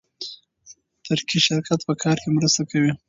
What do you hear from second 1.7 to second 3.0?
په کار کې مرسته کوي.